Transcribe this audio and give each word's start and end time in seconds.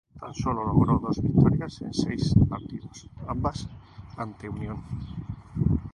Tan 0.19 0.33
solo 0.33 0.63
logró 0.65 0.97
dos 0.97 1.21
victorias 1.21 1.79
en 1.83 1.93
seis 1.93 2.33
partidos, 2.49 3.07
ambas 3.27 3.69
ante 4.17 4.49
Unión. 4.49 4.81